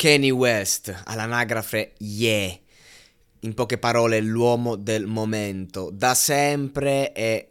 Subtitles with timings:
[0.00, 2.56] Kanye West, all'anagrafe Yeah.
[3.40, 5.90] In poche parole, l'uomo del momento.
[5.92, 7.49] Da sempre e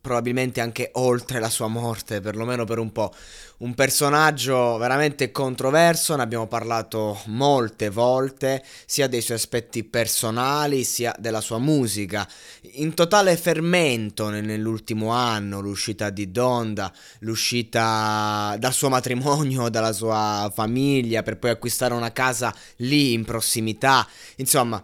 [0.00, 3.12] probabilmente anche oltre la sua morte, perlomeno per un po'.
[3.58, 11.14] Un personaggio veramente controverso, ne abbiamo parlato molte volte, sia dei suoi aspetti personali, sia
[11.18, 12.26] della sua musica.
[12.74, 21.22] In totale fermento nell'ultimo anno, l'uscita di Donda, l'uscita dal suo matrimonio, dalla sua famiglia,
[21.22, 24.08] per poi acquistare una casa lì in prossimità.
[24.36, 24.82] Insomma,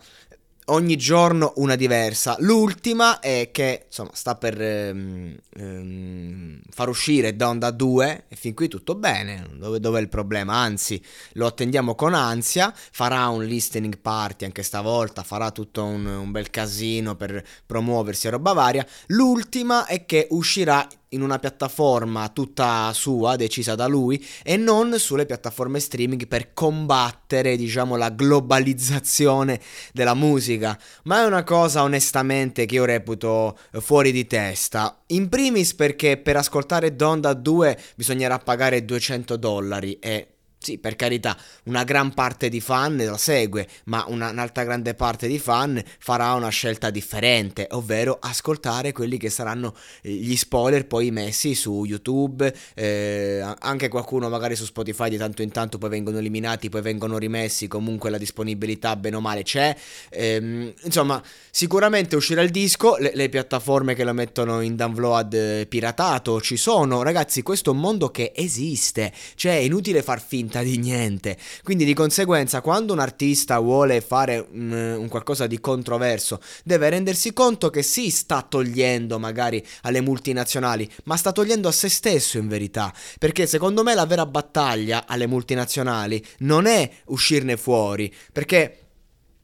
[0.66, 2.36] ogni giorno una diversa.
[2.40, 8.68] L'ultima è che insomma sta per ehm, ehm, far uscire Donda 2 e fin qui
[8.68, 9.46] tutto bene.
[9.54, 10.54] Dove, dove, è il problema?
[10.54, 12.72] Anzi, lo attendiamo con ansia.
[12.74, 15.22] Farà un listening party anche stavolta.
[15.22, 18.86] Farà tutto un, un bel casino per promuoversi a roba varia.
[19.08, 20.86] L'ultima è che uscirà
[21.16, 27.56] in una piattaforma tutta sua, decisa da lui, e non sulle piattaforme streaming per combattere,
[27.56, 29.60] diciamo, la globalizzazione
[29.92, 30.78] della musica.
[31.04, 35.02] Ma è una cosa onestamente che io reputo fuori di testa.
[35.08, 41.36] In primis perché per ascoltare Donda 2 bisognerà pagare 200 dollari e sì, per carità,
[41.64, 46.32] una gran parte di fan la segue, ma una, un'altra grande parte di fan farà
[46.32, 52.52] una scelta differente, ovvero ascoltare quelli che saranno eh, gli spoiler poi messi su YouTube,
[52.74, 57.16] eh, anche qualcuno magari su Spotify di tanto in tanto poi vengono eliminati, poi vengono
[57.18, 59.76] rimessi, comunque la disponibilità bene o male c'è.
[60.10, 65.66] Ehm, insomma, sicuramente uscirà il disco, le, le, piattaforme che lo mettono in download eh,
[65.68, 70.45] piratato ci sono, ragazzi, questo è un mondo che esiste, cioè è inutile far finta
[70.56, 71.36] fretta di niente.
[71.62, 77.32] Quindi di conseguenza quando un artista vuole fare un, un, qualcosa di controverso deve rendersi
[77.32, 82.48] conto che sì sta togliendo magari alle multinazionali, ma sta togliendo a se stesso in
[82.48, 82.92] verità.
[83.18, 88.85] Perché secondo me la vera battaglia alle multinazionali non è uscirne fuori, perché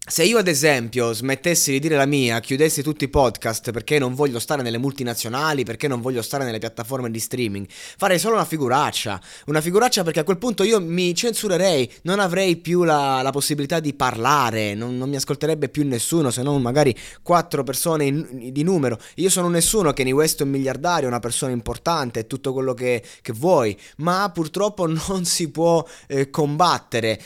[0.05, 4.15] se io ad esempio smettessi di dire la mia, chiudessi tutti i podcast perché non
[4.15, 8.45] voglio stare nelle multinazionali, perché non voglio stare nelle piattaforme di streaming, farei solo una
[8.45, 9.21] figuraccia.
[9.47, 13.79] Una figuraccia perché a quel punto io mi censurerei, non avrei più la, la possibilità
[13.79, 16.93] di parlare, non, non, mi ascolterebbe più nessuno se non magari
[17.23, 18.99] quattro persone in, di numero.
[19.15, 23.05] Io sono nessuno, Kanye West è un miliardario, una persona importante, è tutto quello che,
[23.23, 27.21] che vuoi, ma purtroppo non si può eh, combattere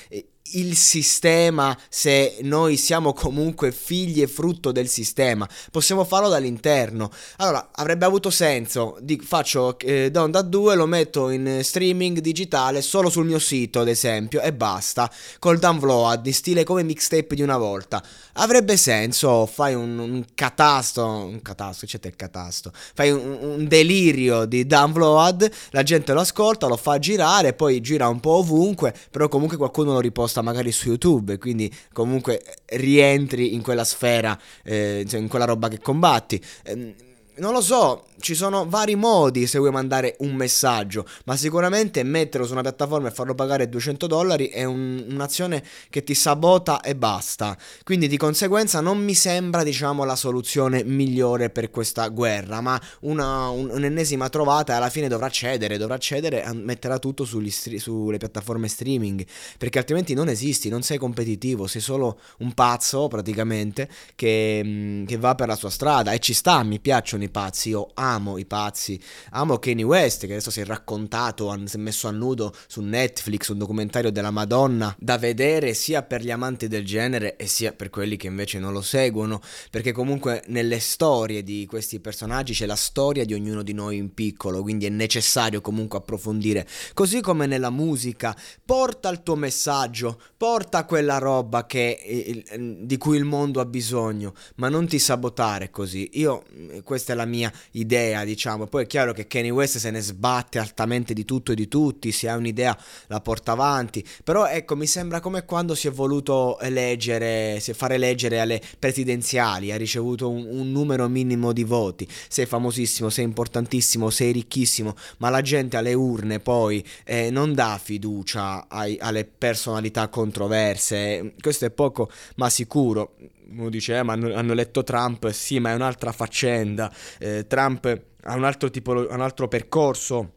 [0.53, 7.11] il sistema se noi siamo comunque figli e frutto del sistema possiamo farlo dall'interno.
[7.37, 13.11] Allora avrebbe avuto senso di, faccio eh, Donda 2 lo metto in streaming digitale solo
[13.11, 15.11] sul mio sito ad esempio e basta.
[15.39, 18.03] Col download in stile come mixtape di una volta.
[18.35, 22.73] Avrebbe senso fai un, un catasto un catasto c'è il catasto.
[22.95, 28.09] Fai un, un delirio di download la gente lo ascolta lo fa girare poi gira
[28.09, 33.55] un po' ovunque però comunque qualcuno lo riposta posta magari su YouTube, quindi comunque rientri
[33.55, 36.43] in quella sfera, eh, in quella roba che combatti.
[36.65, 36.95] Eh,
[37.39, 42.47] non lo so, ci sono vari modi se vuoi mandare un messaggio, ma sicuramente metterlo
[42.47, 46.97] su una piattaforma e farlo pagare 200 dollari è un, un'azione che ti sabota e
[46.97, 47.57] basta.
[47.85, 53.49] Quindi di conseguenza non mi sembra, diciamo, la soluzione migliore per questa guerra, ma una,
[53.49, 58.69] un, un'ennesima trovata alla fine dovrà cedere, dovrà cedere e metterà tutto stri- sulle piattaforme
[58.69, 59.25] streaming,
[59.59, 65.35] perché altrimenti non esisti, non sei competitivo, sei solo un pazzo praticamente che, che va
[65.35, 68.47] per la sua strada e ci sta, mi piacciono i i pazzi, io amo i
[68.47, 68.99] pazzi,
[69.31, 73.49] amo Kanye West che adesso si è raccontato, si è messo a nudo su Netflix,
[73.49, 77.91] un documentario della Madonna da vedere sia per gli amanti del genere e sia per
[77.91, 79.41] quelli che invece non lo seguono,
[79.71, 84.15] perché comunque nelle storie di questi personaggi c'è la storia di ognuno di noi in
[84.15, 90.85] piccolo, quindi è necessario comunque approfondire, così come nella musica, porta il tuo messaggio, porta
[90.85, 92.45] quella roba che,
[92.81, 96.11] di cui il mondo ha bisogno, ma non ti sabotare così.
[96.15, 96.45] Io,
[96.85, 98.67] questa è la mia idea, diciamo.
[98.67, 102.13] Poi è chiaro che Kanye West se ne sbatte altamente di tutto e di tutti,
[102.13, 102.77] se ha un'idea
[103.09, 108.39] la porta avanti, però ecco, mi sembra come quando si è voluto eleggere, fare eleggere
[108.39, 114.33] alle presidenziali, ha ricevuto un, un numero minimo di voti, sei famosissimo, sei importantissimo, sei
[114.33, 121.35] ricchissimo, ma la gente alle urne poi eh, non dà fiducia ai, alle personalità controverse,
[121.41, 123.15] questo è poco ma sicuro
[123.51, 126.93] uno dice, eh, ma hanno, hanno eletto Trump, sì, ma è un'altra faccenda.
[127.19, 130.36] Eh, Trump ha un altro, tipo, un altro percorso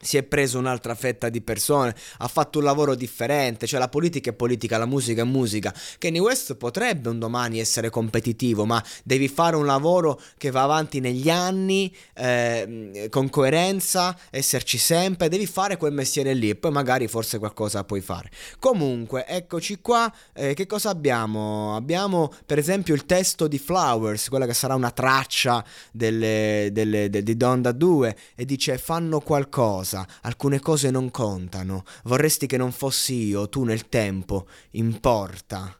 [0.00, 4.30] si è preso un'altra fetta di persone, ha fatto un lavoro differente, cioè la politica
[4.30, 5.74] è politica, la musica è musica.
[5.98, 11.00] Kanye West potrebbe un domani essere competitivo, ma devi fare un lavoro che va avanti
[11.00, 17.08] negli anni, eh, con coerenza, esserci sempre, devi fare quel mestiere lì e poi magari
[17.08, 18.30] forse qualcosa puoi fare.
[18.58, 21.74] Comunque, eccoci qua, eh, che cosa abbiamo?
[21.74, 27.22] Abbiamo per esempio il testo di Flowers, quella che sarà una traccia delle, delle, de,
[27.22, 32.72] di Donda 2 e dice fanno qualcosa cosa, alcune cose non contano, vorresti che non
[32.72, 35.78] fossi io, tu nel tempo, importa.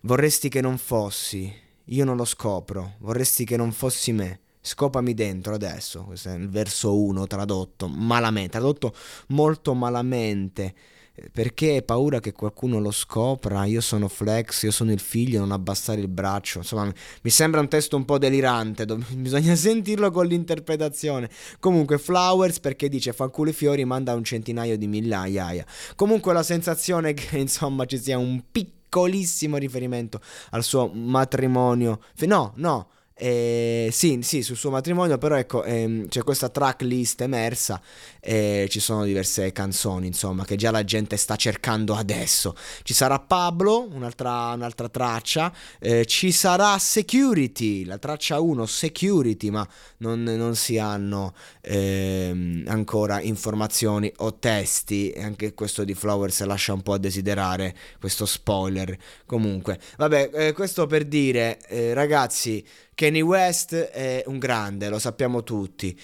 [0.00, 1.50] Vorresti che non fossi,
[1.84, 4.40] io non lo scopro, vorresti che non fossi me.
[4.60, 8.94] Scopami dentro adesso, questo è il verso 1 tradotto malamente, tradotto
[9.28, 10.74] molto malamente
[11.32, 15.52] perché hai paura che qualcuno lo scopra, io sono Flex, io sono il figlio, non
[15.52, 18.84] abbassare il braccio, insomma mi sembra un testo un po' delirante,
[19.14, 21.30] bisogna sentirlo con l'interpretazione.
[21.60, 25.64] Comunque Flowers perché dice fa culo i fiori, manda un centinaio di migliaia.
[25.94, 30.20] Comunque la sensazione è che insomma ci sia un piccolissimo riferimento
[30.50, 36.24] al suo matrimonio, no, no, eh, sì, sì, sul suo matrimonio, però ecco, ehm, c'è
[36.24, 37.80] questa tracklist emersa
[38.18, 42.56] e ci sono diverse canzoni, insomma, che già la gente sta cercando adesso.
[42.82, 49.66] Ci sarà Pablo, un'altra, un'altra traccia, eh, ci sarà Security, la traccia 1, Security, ma
[49.98, 56.82] non, non si hanno ehm, ancora informazioni o testi, anche questo di Flowers lascia un
[56.82, 58.96] po' a desiderare, questo spoiler.
[59.24, 62.64] Comunque, vabbè, eh, questo per dire, eh, ragazzi,
[63.04, 65.98] Kanye West è un grande, lo sappiamo tutti,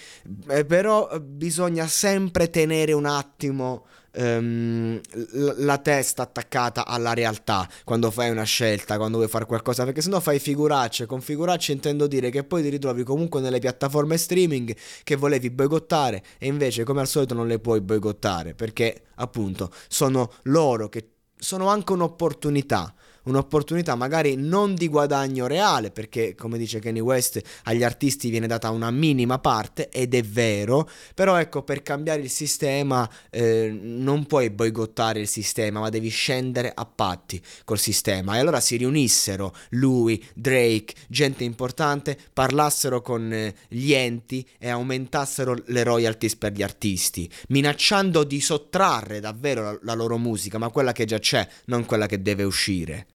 [0.49, 3.87] eh, però bisogna sempre tenere un attimo
[4.17, 10.03] um, la testa attaccata alla realtà quando fai una scelta, quando vuoi fare qualcosa, perché
[10.03, 14.75] sennò fai figuracce, con figuracce intendo dire che poi ti ritrovi comunque nelle piattaforme streaming
[15.03, 20.31] che volevi boicottare e invece come al solito non le puoi boicottare, perché appunto sono
[20.43, 27.01] loro che sono anche un'opportunità un'opportunità magari non di guadagno reale, perché come dice Kanye
[27.01, 32.21] West agli artisti viene data una minima parte ed è vero, però ecco per cambiare
[32.21, 38.35] il sistema eh, non puoi boicottare il sistema, ma devi scendere a patti col sistema.
[38.35, 45.55] E allora si riunissero lui, Drake, gente importante, parlassero con eh, gli enti e aumentassero
[45.65, 50.91] le royalties per gli artisti, minacciando di sottrarre davvero la, la loro musica, ma quella
[50.91, 53.07] che già c'è, non quella che deve uscire.